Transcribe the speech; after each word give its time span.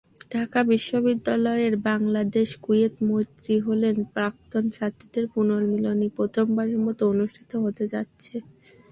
ঢাকা 0.31 0.59
বিশ্ববিদ্যালয়ের 0.65 1.73
বাংলাদেশ-কুয়েত 1.87 2.93
মৈত্রী 3.09 3.55
হলের 3.59 3.95
প্রাক্তন 4.13 4.63
ছাত্রীদের 4.69 5.25
পুনর্মিলনী 5.33 6.07
প্রথমবারের 6.17 6.79
মতো 6.85 7.01
অনুষ্ঠিত 7.13 7.51
হতে 7.63 7.83
যাচ্ছে। 7.93 8.35